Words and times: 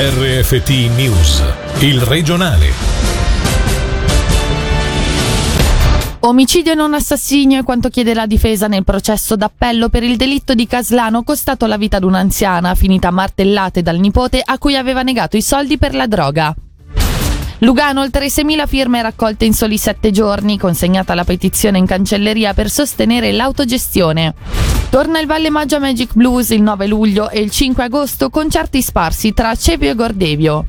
RFT 0.00 0.94
News, 0.94 1.42
il 1.80 2.00
regionale. 2.00 2.70
Omicidio 6.20 6.74
non 6.74 6.94
assassinio 6.94 7.58
è 7.58 7.64
quanto 7.64 7.88
chiede 7.88 8.14
la 8.14 8.26
difesa 8.26 8.68
nel 8.68 8.84
processo 8.84 9.34
d'appello 9.34 9.88
per 9.88 10.04
il 10.04 10.16
delitto 10.16 10.54
di 10.54 10.68
Caslano 10.68 11.24
costato 11.24 11.66
la 11.66 11.76
vita 11.76 11.96
ad 11.96 12.04
un'anziana, 12.04 12.76
finita 12.76 13.10
martellate 13.10 13.82
dal 13.82 13.98
nipote 13.98 14.40
a 14.40 14.56
cui 14.56 14.76
aveva 14.76 15.02
negato 15.02 15.36
i 15.36 15.42
soldi 15.42 15.78
per 15.78 15.96
la 15.96 16.06
droga. 16.06 16.54
Lugano, 17.58 18.00
oltre 18.00 18.26
6.000 18.26 18.68
firme 18.68 19.02
raccolte 19.02 19.46
in 19.46 19.52
soli 19.52 19.78
7 19.78 20.12
giorni, 20.12 20.58
consegnata 20.58 21.12
la 21.14 21.24
petizione 21.24 21.78
in 21.78 21.86
cancelleria 21.86 22.54
per 22.54 22.70
sostenere 22.70 23.32
l'autogestione. 23.32 24.34
Torna 24.90 25.20
il 25.20 25.26
Valle 25.26 25.50
Maggio 25.50 25.78
Magic 25.78 26.14
Blues 26.14 26.48
il 26.48 26.62
9 26.62 26.86
luglio 26.86 27.28
e 27.28 27.40
il 27.40 27.50
5 27.50 27.84
agosto, 27.84 28.30
concerti 28.30 28.80
sparsi 28.80 29.34
tra 29.34 29.54
Cepio 29.54 29.90
e 29.90 29.94
Gordevio. 29.94 30.66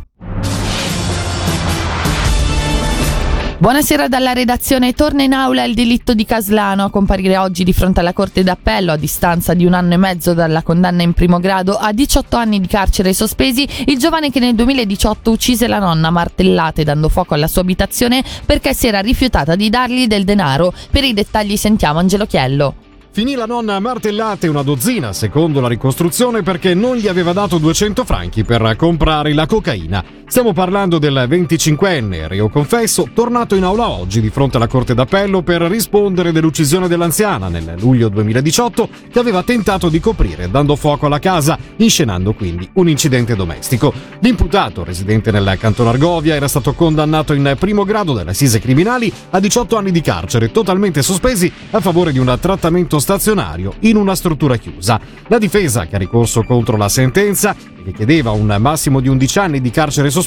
Buonasera 3.59 4.09
dalla 4.09 4.34
redazione. 4.34 4.92
Torna 4.92 5.23
in 5.23 5.32
aula 5.32 5.64
il 5.64 5.73
delitto 5.73 6.14
di 6.14 6.26
Caslano 6.26 6.84
a 6.84 6.90
comparire 6.90 7.38
oggi 7.38 7.64
di 7.64 7.72
fronte 7.72 8.02
alla 8.02 8.12
Corte 8.12 8.44
d'Appello 8.44 8.92
a 8.92 8.98
distanza 8.98 9.54
di 9.54 9.66
un 9.66 9.73
anno 9.73 9.94
e 9.94 9.98
mezzo 9.98 10.34
dalla 10.34 10.64
condanna 10.64 11.02
in 11.02 11.14
primo 11.14 11.40
grado 11.40 11.78
a 11.78 11.94
18 11.94 12.36
anni 12.36 12.59
di 12.59 12.67
carcere 12.67 13.14
sospesi 13.14 13.66
il 13.86 13.98
giovane 13.98 14.31
che 14.31 14.42
nel 14.42 14.54
2018 14.54 15.31
uccise 15.31 15.67
la 15.67 15.80
nonna 15.80 16.09
martellate 16.09 16.84
dando 16.84 17.08
fuoco 17.08 17.36
alla 17.36 17.48
sua 17.48 17.62
abitazione 17.62 18.22
perché 18.45 18.73
si 18.73 18.88
era 18.88 19.00
rifiutata 19.00 19.56
di 19.56 19.70
dargli 19.70 20.08
del 20.08 20.26
denaro. 20.26 20.73
Per 20.92 21.06
i 21.06 21.14
dettagli 21.14 21.56
sentiamo 21.56 22.00
Angelo 22.00 22.26
Chiello. 22.26 22.88
Finì 23.20 23.36
la 23.36 23.46
nonna 23.46 23.76
a 23.76 23.82
martellate 23.82 24.48
una 24.48 24.62
dozzina, 24.62 25.12
secondo 25.12 25.59
la 25.59 25.68
ricostruzione, 25.68 26.41
perché 26.41 26.73
non 26.73 26.96
gli 26.96 27.09
aveva 27.09 27.34
dato 27.34 27.58
200 27.58 28.05
franchi 28.05 28.45
per 28.45 28.78
comprare 28.78 29.34
la 29.34 29.45
cocaina. 29.45 30.19
Stiamo 30.30 30.53
parlando 30.53 30.99
del 30.99 31.25
25enne, 31.27 32.27
reo 32.27 32.49
confesso, 32.49 33.09
tornato 33.16 33.55
in 33.55 33.63
aula 33.63 33.89
oggi 33.89 34.22
di 34.22 34.30
fronte 34.30 34.58
alla 34.58 34.67
Corte 34.67 34.94
d'Appello 34.94 35.41
per 35.41 35.63
rispondere 35.63 36.31
dell'uccisione 36.31 36.88
dell'anziana 36.88 37.47
nel 37.47 37.73
luglio 37.80 38.09
2018 38.09 38.89
che 39.11 39.17
aveva 39.17 39.41
tentato 39.41 39.89
di 39.89 40.00
coprire 40.00 40.52
dando 40.52 40.75
fuoco 40.75 41.07
alla 41.07 41.17
casa, 41.17 41.57
inscenando 41.77 42.33
quindi 42.33 42.69
un 42.73 42.88
incidente 42.88 43.35
domestico. 43.35 43.91
L'imputato, 44.19 44.83
residente 44.83 45.31
nel 45.31 45.57
canton 45.59 45.88
Argovia, 45.88 46.35
era 46.35 46.47
stato 46.47 46.73
condannato 46.73 47.33
in 47.33 47.55
primo 47.57 47.83
grado 47.83 48.13
dalle 48.13 48.30
assise 48.30 48.59
criminali 48.59 49.11
a 49.31 49.39
18 49.39 49.77
anni 49.77 49.89
di 49.89 50.02
carcere, 50.02 50.52
totalmente 50.52 51.02
sospesi 51.02 51.52
a 51.72 51.80
favore 51.80 52.11
di 52.11 52.19
un 52.19 52.38
trattamento 52.39 53.00
stazionario 53.00 53.73
in 53.80 53.95
una 53.95 54.13
struttura 54.13 54.57
chiusa. 54.57 55.02
La 55.27 55.39
difesa, 55.39 55.88
che 55.88 55.95
ha 55.95 56.00
ricorso 56.00 56.44
contro 56.44 56.77
la 56.77 56.88
sentenza, 56.88 57.55
che 57.83 57.94
chiedeva 57.94 58.31
un 58.31 58.55
massimo 58.59 59.00
di 59.00 59.07
11 59.07 59.39
anni 59.39 59.61
di 59.61 59.72
carcere 59.72 60.05
sospesi, 60.05 60.17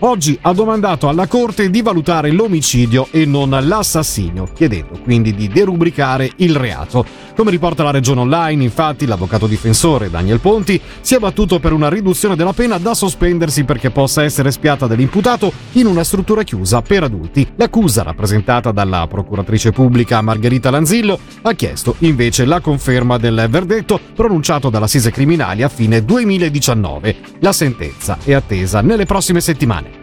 oggi 0.00 0.38
ha 0.42 0.52
domandato 0.52 1.08
alla 1.08 1.26
Corte 1.26 1.70
di 1.70 1.82
valutare 1.82 2.30
l'omicidio 2.30 3.08
e 3.10 3.24
non 3.24 3.50
l'assassinio, 3.50 4.48
chiedendo 4.54 4.98
quindi 5.02 5.34
di 5.34 5.48
derubricare 5.48 6.30
il 6.36 6.56
reato. 6.56 7.04
Come 7.36 7.52
riporta 7.52 7.82
la 7.82 7.90
Regione 7.90 8.20
Online, 8.20 8.62
infatti, 8.62 9.06
l'avvocato 9.06 9.46
difensore 9.46 10.10
Daniel 10.10 10.40
Ponti 10.40 10.78
si 11.00 11.14
è 11.14 11.18
battuto 11.18 11.58
per 11.58 11.72
una 11.72 11.88
riduzione 11.88 12.36
della 12.36 12.52
pena 12.52 12.76
da 12.78 12.92
sospendersi 12.92 13.64
perché 13.64 13.90
possa 13.90 14.24
essere 14.24 14.50
spiata 14.50 14.86
dall'imputato 14.86 15.52
in 15.72 15.86
una 15.86 16.04
struttura 16.04 16.42
chiusa 16.42 16.82
per 16.82 17.04
adulti. 17.04 17.46
L'accusa, 17.56 18.02
rappresentata 18.02 18.72
dalla 18.72 19.06
procuratrice 19.06 19.70
pubblica 19.70 20.20
Margherita 20.20 20.70
Lanzillo, 20.70 21.18
ha 21.42 21.52
chiesto 21.54 21.94
invece 22.00 22.44
la 22.44 22.60
conferma 22.60 23.16
del 23.16 23.46
verdetto 23.48 23.98
pronunciato 24.14 24.68
dall'assise 24.68 25.10
criminali 25.10 25.62
a 25.62 25.68
fine 25.68 26.04
2019. 26.04 27.16
La 27.38 27.52
sentenza 27.52 28.18
è 28.22 28.32
attesa 28.32 28.80
nelle 28.80 29.06
prossime 29.06 29.18
settimane. 29.20 30.00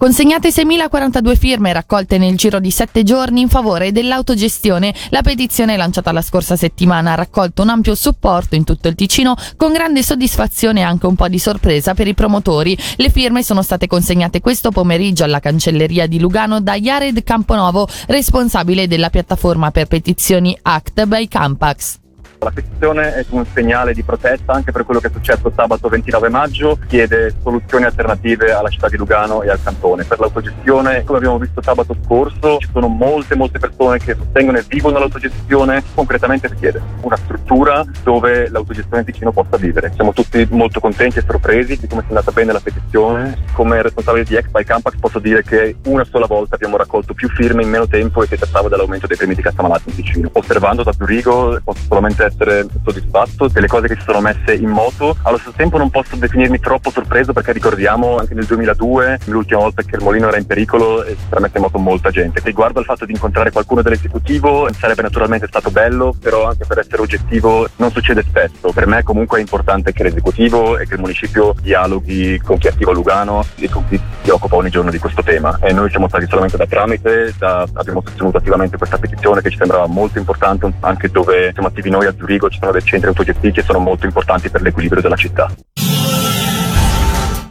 Consegnate 0.00 0.48
6.042 0.48 1.36
firme 1.36 1.74
raccolte 1.74 2.16
nel 2.16 2.34
giro 2.34 2.58
di 2.58 2.70
sette 2.70 3.02
giorni 3.02 3.42
in 3.42 3.50
favore 3.50 3.92
dell'autogestione. 3.92 4.94
La 5.10 5.20
petizione 5.20 5.76
lanciata 5.76 6.10
la 6.10 6.22
scorsa 6.22 6.56
settimana 6.56 7.12
ha 7.12 7.16
raccolto 7.16 7.60
un 7.60 7.68
ampio 7.68 7.94
supporto 7.94 8.54
in 8.54 8.64
tutto 8.64 8.88
il 8.88 8.94
Ticino 8.94 9.36
con 9.58 9.72
grande 9.72 10.02
soddisfazione 10.02 10.80
e 10.80 10.84
anche 10.84 11.04
un 11.04 11.16
po' 11.16 11.28
di 11.28 11.38
sorpresa 11.38 11.92
per 11.92 12.06
i 12.06 12.14
promotori. 12.14 12.74
Le 12.96 13.10
firme 13.10 13.42
sono 13.42 13.60
state 13.60 13.86
consegnate 13.86 14.40
questo 14.40 14.70
pomeriggio 14.70 15.24
alla 15.24 15.38
cancelleria 15.38 16.06
di 16.06 16.18
Lugano 16.18 16.62
da 16.62 16.80
Jared 16.80 17.22
Camponovo, 17.22 17.86
responsabile 18.06 18.88
della 18.88 19.10
piattaforma 19.10 19.70
per 19.70 19.86
petizioni 19.86 20.58
ACT 20.62 21.04
by 21.04 21.28
Campax. 21.28 21.98
La 22.42 22.50
petizione 22.50 23.16
è 23.16 23.26
un 23.30 23.44
segnale 23.52 23.92
di 23.92 24.02
protesta 24.02 24.54
anche 24.54 24.72
per 24.72 24.86
quello 24.86 24.98
che 24.98 25.08
è 25.08 25.10
successo 25.12 25.52
sabato 25.54 25.88
29 25.88 26.30
maggio, 26.30 26.78
chiede 26.88 27.34
soluzioni 27.42 27.84
alternative 27.84 28.52
alla 28.52 28.70
città 28.70 28.88
di 28.88 28.96
Lugano 28.96 29.42
e 29.42 29.50
al 29.50 29.62
cantone. 29.62 30.04
Per 30.04 30.18
l'autogestione, 30.18 31.04
come 31.04 31.18
abbiamo 31.18 31.38
visto 31.38 31.60
sabato 31.60 31.94
scorso, 32.02 32.56
ci 32.56 32.70
sono 32.72 32.88
molte 32.88 33.36
molte 33.36 33.58
persone 33.58 33.98
che 33.98 34.14
sostengono 34.14 34.56
e 34.56 34.64
vivono 34.66 34.98
l'autogestione, 34.98 35.82
concretamente 35.94 36.48
si 36.48 36.54
chiede 36.54 36.80
una 37.02 37.16
struttura 37.16 37.84
dove 38.02 38.48
l'autogestione 38.48 39.04
Ticino 39.04 39.32
possa 39.32 39.58
vivere. 39.58 39.92
Siamo 39.94 40.14
tutti 40.14 40.46
molto 40.50 40.80
contenti 40.80 41.18
e 41.18 41.24
sorpresi 41.26 41.78
di 41.78 41.88
come 41.88 42.00
sia 42.00 42.16
andata 42.16 42.32
bene 42.32 42.52
la 42.52 42.60
petizione. 42.60 43.36
Come 43.52 43.82
responsabile 43.82 44.24
di 44.24 44.36
Ex 44.36 44.46
by 44.48 44.64
Campax 44.64 44.94
posso 44.98 45.18
dire 45.18 45.42
che 45.42 45.76
una 45.84 46.04
sola 46.04 46.24
volta 46.24 46.54
abbiamo 46.54 46.78
raccolto 46.78 47.12
più 47.12 47.28
firme 47.28 47.64
in 47.64 47.68
meno 47.68 47.86
tempo 47.86 48.22
e 48.22 48.26
si 48.26 48.36
trattava 48.36 48.70
dell'aumento 48.70 49.06
dei 49.06 49.18
premi 49.18 49.34
di 49.34 49.42
cassamalati 49.42 49.90
in 49.90 49.94
Ticino. 49.94 50.30
Osservando 50.32 50.82
da 50.82 50.92
Zurigo 50.92 51.60
posso 51.62 51.82
solamente 51.86 52.28
essere 52.30 52.66
soddisfatto 52.82 53.48
delle 53.48 53.66
cose 53.66 53.88
che 53.88 53.96
si 53.96 54.02
sono 54.04 54.20
messe 54.20 54.54
in 54.54 54.70
moto. 54.70 55.16
Allo 55.22 55.36
stesso 55.36 55.54
tempo 55.56 55.78
non 55.78 55.90
posso 55.90 56.16
definirmi 56.16 56.58
troppo 56.58 56.90
sorpreso 56.90 57.32
perché 57.32 57.52
ricordiamo 57.52 58.16
anche 58.16 58.34
nel 58.34 58.46
2002, 58.46 59.20
l'ultima 59.26 59.60
volta 59.60 59.82
che 59.82 59.96
il 59.96 60.02
Molino 60.02 60.28
era 60.28 60.38
in 60.38 60.46
pericolo, 60.46 61.04
si 61.04 61.16
era 61.28 61.40
messa 61.40 61.56
in 61.56 61.62
moto 61.62 61.78
molta 61.78 62.10
gente. 62.10 62.40
Riguardo 62.42 62.78
al 62.78 62.84
fatto 62.84 63.04
di 63.04 63.12
incontrare 63.12 63.50
qualcuno 63.50 63.82
dell'esecutivo, 63.82 64.68
sarebbe 64.72 65.02
naturalmente 65.02 65.46
stato 65.46 65.70
bello, 65.70 66.14
però 66.18 66.48
anche 66.48 66.64
per 66.66 66.78
essere 66.78 67.02
oggettivo 67.02 67.66
non 67.76 67.90
succede 67.90 68.22
spesso. 68.22 68.72
Per 68.72 68.86
me 68.86 69.02
comunque 69.02 69.38
è 69.38 69.40
importante 69.40 69.92
che 69.92 70.02
l'esecutivo 70.02 70.78
e 70.78 70.86
che 70.86 70.94
il 70.94 71.00
municipio 71.00 71.54
dialoghi 71.60 72.40
con 72.44 72.58
chi 72.58 72.68
è 72.68 72.70
attivo 72.70 72.90
a 72.90 72.94
Lugano 72.94 73.44
e 73.56 73.68
con 73.68 73.86
chi 73.88 74.00
si 74.22 74.30
occupa 74.30 74.56
ogni 74.56 74.70
giorno 74.70 74.90
di 74.90 74.98
questo 74.98 75.22
tema. 75.22 75.58
E 75.60 75.72
noi 75.72 75.90
siamo 75.90 76.08
stati 76.08 76.26
solamente 76.28 76.56
da 76.56 76.66
tramite, 76.66 77.34
da, 77.38 77.66
abbiamo 77.74 78.02
sostenuto 78.04 78.38
attivamente 78.38 78.76
questa 78.76 78.98
petizione 78.98 79.42
che 79.42 79.50
ci 79.50 79.56
sembrava 79.56 79.86
molto 79.86 80.18
importante, 80.18 80.72
anche 80.80 81.08
dove 81.08 81.50
siamo 81.52 81.68
attivi 81.68 81.90
noi 81.90 82.06
a 82.06 82.12
Zurigo 82.20 82.50
ci 82.50 82.58
sono 82.60 82.72
dei 82.72 82.84
centri 82.84 83.08
autogestiti 83.08 83.52
che 83.52 83.62
sono 83.62 83.78
molto 83.78 84.04
importanti 84.04 84.50
per 84.50 84.60
l'equilibrio 84.60 85.00
della 85.00 85.16
città. 85.16 85.50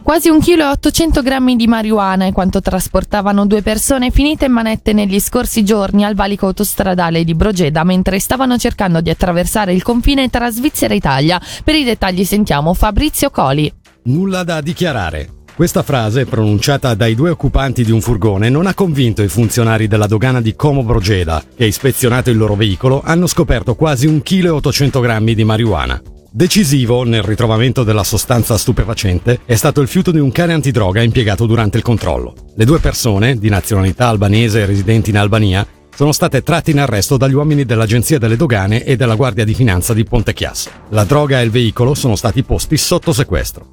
Quasi 0.02 0.28
un 0.28 0.40
chilo 0.40 0.64
e 0.64 0.70
800 0.70 1.22
grammi 1.22 1.54
di 1.54 1.68
marijuana 1.68 2.26
è 2.26 2.32
quanto 2.32 2.60
trasportavano 2.60 3.46
due 3.46 3.62
persone 3.62 4.10
finite 4.10 4.46
in 4.46 4.52
manette 4.52 4.92
negli 4.92 5.20
scorsi 5.20 5.64
giorni 5.64 6.04
al 6.04 6.14
valico 6.14 6.46
autostradale 6.46 7.22
di 7.22 7.34
Brogeda 7.34 7.84
mentre 7.84 8.18
stavano 8.18 8.56
cercando 8.56 9.00
di 9.00 9.10
attraversare 9.10 9.72
il 9.72 9.82
confine 9.82 10.28
tra 10.28 10.50
Svizzera 10.50 10.94
e 10.94 10.96
Italia. 10.96 11.40
Per 11.62 11.74
i 11.74 11.84
dettagli 11.84 12.24
sentiamo 12.24 12.74
Fabrizio 12.74 13.30
Coli. 13.30 13.72
Nulla 14.04 14.42
da 14.42 14.60
dichiarare. 14.60 15.39
Questa 15.60 15.82
frase, 15.82 16.24
pronunciata 16.24 16.94
dai 16.94 17.14
due 17.14 17.28
occupanti 17.28 17.84
di 17.84 17.90
un 17.90 18.00
furgone, 18.00 18.48
non 18.48 18.66
ha 18.66 18.72
convinto 18.72 19.22
i 19.22 19.28
funzionari 19.28 19.88
della 19.88 20.06
dogana 20.06 20.40
di 20.40 20.56
Como 20.56 20.82
Brogeda, 20.82 21.44
che 21.54 21.66
ispezionato 21.66 22.30
il 22.30 22.38
loro 22.38 22.54
veicolo 22.54 23.02
hanno 23.04 23.26
scoperto 23.26 23.74
quasi 23.74 24.06
un 24.06 24.22
chilo 24.22 24.46
e 24.46 24.50
800 24.52 25.00
grammi 25.00 25.34
di 25.34 25.44
marijuana. 25.44 26.00
Decisivo 26.30 27.02
nel 27.04 27.22
ritrovamento 27.22 27.84
della 27.84 28.04
sostanza 28.04 28.56
stupefacente 28.56 29.40
è 29.44 29.54
stato 29.54 29.82
il 29.82 29.88
fiuto 29.88 30.10
di 30.10 30.18
un 30.18 30.32
cane 30.32 30.54
antidroga 30.54 31.02
impiegato 31.02 31.44
durante 31.44 31.76
il 31.76 31.82
controllo. 31.82 32.32
Le 32.56 32.64
due 32.64 32.78
persone, 32.78 33.36
di 33.36 33.50
nazionalità 33.50 34.08
albanese 34.08 34.62
e 34.62 34.64
residenti 34.64 35.10
in 35.10 35.18
Albania, 35.18 35.66
sono 35.94 36.12
state 36.12 36.42
tratte 36.42 36.70
in 36.70 36.80
arresto 36.80 37.18
dagli 37.18 37.34
uomini 37.34 37.66
dell'Agenzia 37.66 38.18
delle 38.18 38.36
Dogane 38.36 38.82
e 38.82 38.96
della 38.96 39.14
Guardia 39.14 39.44
di 39.44 39.52
Finanza 39.52 39.92
di 39.92 40.04
Ponte 40.04 40.32
Chiasso. 40.32 40.70
La 40.88 41.04
droga 41.04 41.38
e 41.38 41.44
il 41.44 41.50
veicolo 41.50 41.92
sono 41.92 42.16
stati 42.16 42.42
posti 42.44 42.78
sotto 42.78 43.12
sequestro. 43.12 43.72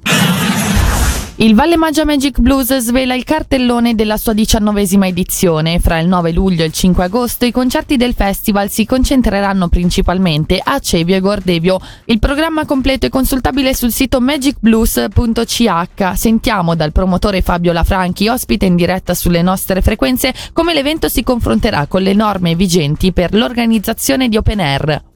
Il 1.40 1.54
Valle 1.54 1.76
Maggia 1.76 2.04
Magic 2.04 2.40
Blues 2.40 2.76
svela 2.78 3.14
il 3.14 3.22
cartellone 3.22 3.94
della 3.94 4.16
sua 4.16 4.32
diciannovesima 4.32 5.06
edizione. 5.06 5.78
Fra 5.78 6.00
il 6.00 6.08
9 6.08 6.32
luglio 6.32 6.64
e 6.64 6.66
il 6.66 6.72
5 6.72 7.04
agosto 7.04 7.44
i 7.44 7.52
concerti 7.52 7.96
del 7.96 8.14
festival 8.14 8.68
si 8.68 8.84
concentreranno 8.84 9.68
principalmente 9.68 10.60
a 10.60 10.80
Cevio 10.80 11.14
e 11.14 11.20
Gordevio. 11.20 11.78
Il 12.06 12.18
programma 12.18 12.64
completo 12.64 13.06
è 13.06 13.08
consultabile 13.08 13.72
sul 13.72 13.92
sito 13.92 14.20
magicblues.ch. 14.20 16.12
Sentiamo 16.16 16.74
dal 16.74 16.90
promotore 16.90 17.40
Fabio 17.40 17.70
Lafranchi, 17.70 18.26
ospite 18.26 18.66
in 18.66 18.74
diretta 18.74 19.14
sulle 19.14 19.40
nostre 19.40 19.80
frequenze, 19.80 20.34
come 20.52 20.74
l'evento 20.74 21.08
si 21.08 21.22
confronterà 21.22 21.86
con 21.86 22.02
le 22.02 22.14
norme 22.14 22.56
vigenti 22.56 23.12
per 23.12 23.32
l'organizzazione 23.32 24.28
di 24.28 24.36
Open 24.36 24.58
Air. 24.58 25.07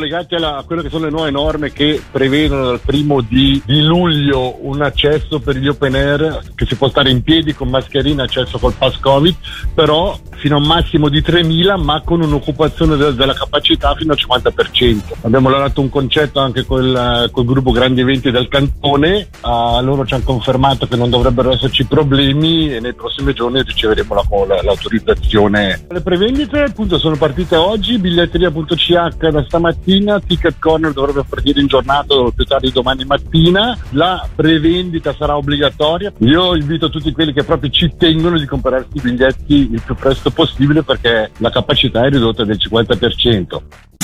Legati 0.00 0.34
alla, 0.34 0.58
a 0.58 0.62
quelle 0.62 0.82
che 0.82 0.90
sono 0.90 1.04
le 1.04 1.10
nuove 1.10 1.30
norme 1.30 1.72
che 1.72 2.02
prevedono 2.10 2.66
dal 2.66 2.80
primo 2.80 3.22
di, 3.22 3.62
di, 3.64 3.80
luglio 3.80 4.58
un 4.66 4.82
accesso 4.82 5.38
per 5.40 5.56
gli 5.56 5.68
open 5.68 5.94
air 5.94 6.42
che 6.54 6.66
si 6.66 6.76
può 6.76 6.90
stare 6.90 7.08
in 7.08 7.22
piedi 7.22 7.54
con 7.54 7.70
mascherina, 7.70 8.24
accesso 8.24 8.58
col 8.58 8.74
pass 8.74 8.98
covid, 8.98 9.34
però 9.74 10.18
fino 10.32 10.56
a 10.56 10.58
un 10.58 10.66
massimo 10.66 11.08
di 11.08 11.22
3.000 11.22 11.82
ma 11.82 12.02
con 12.02 12.20
un'occupazione 12.20 12.96
de- 12.96 13.14
della 13.14 13.32
capacità 13.32 13.94
fino 13.94 14.12
al 14.12 14.18
50%. 14.20 15.00
Abbiamo 15.22 15.48
lavorato 15.48 15.80
un 15.80 15.88
concetto 15.88 16.40
anche 16.40 16.66
col, 16.66 17.30
col 17.32 17.44
gruppo 17.46 17.70
Grandi 17.70 18.02
Eventi 18.02 18.30
del 18.30 18.48
Cantone, 18.48 19.28
uh, 19.40 19.82
loro 19.82 20.04
ci 20.04 20.12
hanno 20.12 20.24
confermato 20.24 20.86
che 20.86 20.96
non 20.96 21.08
dovrebbero 21.08 21.52
esserci 21.52 21.86
problemi 21.86 22.74
e 22.74 22.80
nei 22.80 22.92
prossimi 22.92 23.32
giorni 23.32 23.62
riceveremo 23.62 24.14
la, 24.14 24.24
la, 24.46 24.62
l'autorizzazione. 24.62 25.86
Le 25.88 26.02
prevendite 26.02 26.60
appunto 26.60 26.98
sono 26.98 27.16
partite 27.16 27.56
oggi, 27.56 27.96
biglietteria.ch 27.96 29.24
da 29.26 29.44
stamattina 29.46 29.84
mattina, 29.86 30.20
Ticket 30.20 30.58
Corner 30.58 30.92
dovrebbe 30.92 31.24
partire 31.26 31.60
in 31.60 31.68
giornata 31.68 32.14
più 32.34 32.44
tardi 32.44 32.72
domani 32.72 33.04
mattina, 33.04 33.78
la 33.90 34.28
prevendita 34.34 35.14
sarà 35.14 35.36
obbligatoria. 35.36 36.12
Io 36.18 36.56
invito 36.56 36.90
tutti 36.90 37.12
quelli 37.12 37.32
che 37.32 37.44
proprio 37.44 37.70
ci 37.70 37.94
tengono 37.96 38.38
di 38.38 38.46
comprarsi 38.46 38.88
i 38.94 39.00
biglietti 39.00 39.70
il 39.72 39.82
più 39.84 39.94
presto 39.94 40.30
possibile 40.30 40.82
perché 40.82 41.30
la 41.38 41.50
capacità 41.50 42.04
è 42.04 42.10
ridotta 42.10 42.44
del 42.44 42.58
50%. 42.58 43.95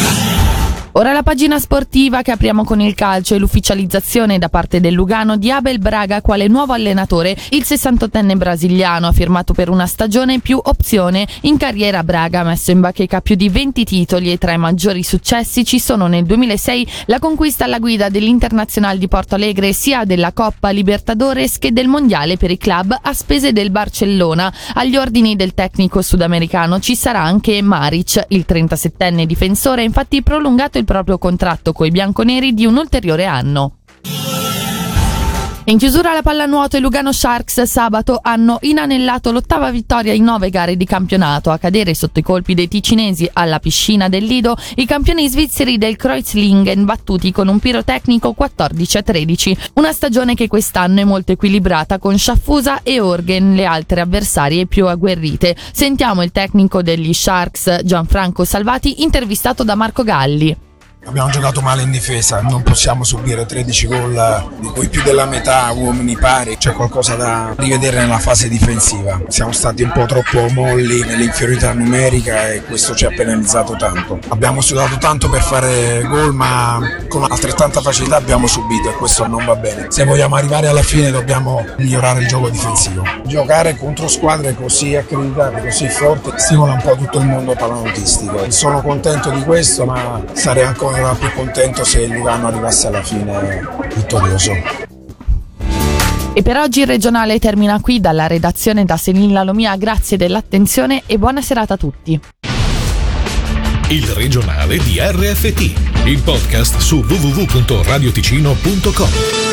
Ora 0.94 1.12
la 1.12 1.22
pagina 1.22 1.58
sportiva 1.58 2.20
che 2.20 2.32
apriamo 2.32 2.64
con 2.64 2.78
il 2.78 2.94
calcio 2.94 3.34
e 3.34 3.38
l'ufficializzazione 3.38 4.36
da 4.36 4.50
parte 4.50 4.78
del 4.78 4.92
Lugano 4.92 5.38
di 5.38 5.50
Abel 5.50 5.78
Braga 5.78 6.20
quale 6.20 6.48
nuovo 6.48 6.74
allenatore. 6.74 7.34
Il 7.48 7.62
68enne 7.66 8.36
brasiliano 8.36 9.06
ha 9.06 9.12
firmato 9.12 9.54
per 9.54 9.70
una 9.70 9.86
stagione 9.86 10.40
più 10.40 10.60
opzione. 10.62 11.26
In 11.42 11.56
carriera 11.56 12.04
Braga 12.04 12.40
ha 12.40 12.44
messo 12.44 12.72
in 12.72 12.80
bacheca 12.80 13.22
più 13.22 13.36
di 13.36 13.48
20 13.48 13.84
titoli 13.84 14.32
e 14.32 14.36
tra 14.36 14.52
i 14.52 14.58
maggiori 14.58 15.02
successi 15.02 15.64
ci 15.64 15.80
sono 15.80 16.08
nel 16.08 16.26
2006 16.26 16.86
la 17.06 17.18
conquista 17.18 17.64
alla 17.64 17.78
guida 17.78 18.10
dell'Internazionale 18.10 18.98
di 18.98 19.08
Porto 19.08 19.36
Alegre 19.36 19.72
sia 19.72 20.04
della 20.04 20.34
Coppa 20.34 20.68
Libertadores 20.68 21.56
che 21.56 21.72
del 21.72 21.88
Mondiale 21.88 22.36
per 22.36 22.50
i 22.50 22.58
club 22.58 22.94
a 23.00 23.14
spese 23.14 23.52
del 23.52 23.70
Barcellona. 23.70 24.52
Agli 24.74 24.98
ordini 24.98 25.36
del 25.36 25.54
tecnico 25.54 26.02
sudamericano 26.02 26.80
ci 26.80 26.94
sarà 26.94 27.22
anche 27.22 27.62
Maric, 27.62 28.26
il 28.28 28.44
37enne 28.46 29.24
difensore 29.24 29.84
infatti 29.84 30.22
prolungato 30.22 30.80
il 30.81 30.81
il 30.82 30.84
proprio 30.84 31.18
contratto 31.18 31.72
coi 31.72 31.90
bianconeri 31.90 32.52
di 32.52 32.66
un 32.66 32.76
ulteriore 32.76 33.24
anno. 33.24 33.76
In 35.66 35.78
chiusura 35.78 36.12
la 36.12 36.22
pallanuoto 36.22 36.76
e 36.76 36.80
Lugano 36.80 37.12
Sharks 37.12 37.62
sabato 37.62 38.18
hanno 38.20 38.58
inanellato 38.62 39.30
l'ottava 39.30 39.70
vittoria 39.70 40.12
in 40.12 40.24
nove 40.24 40.50
gare 40.50 40.76
di 40.76 40.84
campionato. 40.84 41.52
A 41.52 41.58
cadere 41.58 41.94
sotto 41.94 42.18
i 42.18 42.22
colpi 42.22 42.54
dei 42.54 42.66
ticinesi 42.66 43.30
alla 43.32 43.60
piscina 43.60 44.08
del 44.08 44.24
Lido, 44.24 44.56
i 44.74 44.86
campioni 44.86 45.28
svizzeri 45.28 45.78
del 45.78 45.94
Kreuzlingen 45.94 46.84
battuti 46.84 47.30
con 47.30 47.46
un 47.46 47.60
pirotecnico 47.60 48.32
14 48.32 48.98
a 48.98 49.02
13. 49.02 49.56
Una 49.74 49.92
stagione 49.92 50.34
che 50.34 50.48
quest'anno 50.48 50.98
è 50.98 51.04
molto 51.04 51.30
equilibrata 51.30 52.00
con 52.00 52.18
Sciaffusa 52.18 52.82
e 52.82 52.98
Orgen, 52.98 53.54
le 53.54 53.64
altre 53.64 54.00
avversarie 54.00 54.66
più 54.66 54.88
agguerrite. 54.88 55.54
Sentiamo 55.72 56.24
il 56.24 56.32
tecnico 56.32 56.82
degli 56.82 57.12
Sharks, 57.12 57.82
Gianfranco 57.84 58.44
Salvati, 58.44 59.04
intervistato 59.04 59.62
da 59.62 59.76
Marco 59.76 60.02
Galli. 60.02 60.70
Abbiamo 61.04 61.30
giocato 61.30 61.60
male 61.60 61.82
in 61.82 61.90
difesa, 61.90 62.40
non 62.42 62.62
possiamo 62.62 63.02
subire 63.02 63.44
13 63.44 63.86
gol, 63.88 64.50
di 64.60 64.68
cui 64.68 64.88
più 64.88 65.02
della 65.02 65.26
metà 65.26 65.68
uomini 65.72 66.16
pari, 66.16 66.56
c'è 66.56 66.72
qualcosa 66.72 67.16
da 67.16 67.52
rivedere 67.56 67.98
nella 67.98 68.20
fase 68.20 68.48
difensiva. 68.48 69.20
Siamo 69.26 69.50
stati 69.50 69.82
un 69.82 69.90
po' 69.90 70.06
troppo 70.06 70.46
molli 70.50 71.00
nell'inferiorità 71.04 71.72
numerica 71.72 72.52
e 72.52 72.62
questo 72.62 72.94
ci 72.94 73.04
ha 73.04 73.10
penalizzato 73.10 73.74
tanto. 73.74 74.20
Abbiamo 74.28 74.60
sudato 74.60 74.96
tanto 74.98 75.28
per 75.28 75.42
fare 75.42 76.02
gol 76.06 76.32
ma 76.32 76.78
con 77.08 77.24
altrettanta 77.28 77.80
facilità 77.80 78.14
abbiamo 78.14 78.46
subito 78.46 78.88
e 78.88 78.92
questo 78.92 79.26
non 79.26 79.44
va 79.44 79.56
bene. 79.56 79.86
Se 79.88 80.04
vogliamo 80.04 80.36
arrivare 80.36 80.68
alla 80.68 80.82
fine 80.82 81.10
dobbiamo 81.10 81.66
migliorare 81.78 82.20
il 82.20 82.28
gioco 82.28 82.48
difensivo. 82.48 83.02
Giocare 83.26 83.76
contro 83.76 84.06
squadre 84.06 84.54
così 84.54 84.94
accreditate, 84.94 85.62
così 85.62 85.88
forti, 85.88 86.30
stimola 86.36 86.74
un 86.74 86.80
po' 86.80 86.94
tutto 86.94 87.18
il 87.18 87.26
mondo 87.26 87.54
palanotistico. 87.54 88.48
Sono 88.52 88.80
contento 88.82 89.30
di 89.30 89.42
questo 89.42 89.84
ma 89.84 90.22
sarei 90.32 90.62
ancora 90.62 90.90
ancora 90.92 91.14
più 91.14 91.32
contento 91.32 91.84
se 91.84 92.02
il 92.02 92.12
Lugano 92.12 92.48
arrivasse 92.48 92.88
alla 92.88 93.02
fine 93.02 93.66
vittorioso. 93.94 94.52
E 96.34 96.42
per 96.42 96.56
oggi 96.56 96.80
il 96.80 96.86
regionale 96.86 97.38
termina 97.38 97.78
qui 97.80 98.00
dalla 98.00 98.26
redazione 98.26 98.84
da 98.84 98.96
Selin 98.96 99.32
Lalomia. 99.32 99.76
Grazie 99.76 100.16
dell'attenzione 100.16 101.04
e 101.06 101.18
buona 101.18 101.40
serata 101.42 101.74
a 101.74 101.76
tutti. 101.76 102.18
Il 103.88 104.06
regionale 104.08 104.78
di 104.78 104.98
RFT, 104.98 106.06
il 106.06 106.22
podcast 106.22 106.78
su 106.78 107.04
www.radioticino.com. 107.06 109.51